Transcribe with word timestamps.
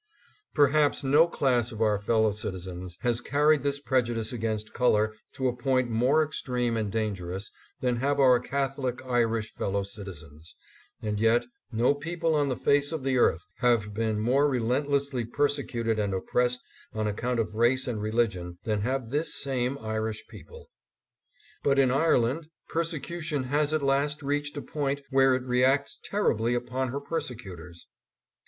Perhaps 0.55 1.03
no 1.03 1.27
class 1.27 1.71
of 1.71 1.79
our 1.79 2.01
fellow 2.01 2.31
citizens 2.31 2.97
has 3.01 3.21
car 3.21 3.49
ried 3.49 3.61
this 3.61 3.79
prejudice 3.79 4.33
against 4.33 4.73
color 4.73 5.13
to 5.33 5.47
a 5.47 5.55
point 5.55 5.91
more 5.91 6.23
extreme 6.23 6.75
and 6.75 6.91
dangerous 6.91 7.51
than 7.81 7.97
have 7.97 8.19
our 8.19 8.39
Catholic 8.39 8.99
Irish 9.05 9.51
fellow 9.53 9.83
citizens, 9.83 10.55
and 11.03 11.19
yet 11.19 11.45
no 11.71 11.93
people 11.93 12.33
on 12.33 12.49
the 12.49 12.57
face 12.57 12.91
of 12.91 13.03
the 13.03 13.19
earth 13.19 13.45
have 13.57 13.93
been 13.93 14.19
more 14.19 14.49
relentlessly 14.49 15.23
persecuted 15.23 15.99
and 15.99 16.15
oppressed 16.15 16.61
on 16.93 17.05
account 17.05 17.39
of 17.39 17.53
race 17.53 17.87
and 17.87 18.01
religion 18.01 18.57
than 18.63 18.81
have 18.81 19.11
this 19.11 19.35
same 19.35 19.77
Irish 19.77 20.25
people. 20.31 20.67
But 21.61 21.77
in 21.77 21.91
Ireland 21.91 22.47
persecution 22.69 23.43
has 23.43 23.71
at 23.71 23.83
last 23.83 24.23
reached 24.23 24.57
a 24.57 24.63
point 24.63 25.01
where 25.11 25.35
it 25.35 25.43
reacts 25.43 25.99
terribly 26.03 26.55
upon 26.55 26.87
her 26.87 27.01
persecutors. 27.01 27.85